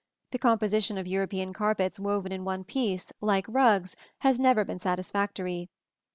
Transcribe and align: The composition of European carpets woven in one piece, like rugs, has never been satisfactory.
The 0.31 0.39
composition 0.39 0.97
of 0.97 1.05
European 1.05 1.53
carpets 1.53 1.99
woven 1.99 2.31
in 2.31 2.43
one 2.43 2.63
piece, 2.63 3.13
like 3.21 3.45
rugs, 3.47 3.95
has 4.21 4.39
never 4.39 4.65
been 4.65 4.79
satisfactory. 4.79 5.69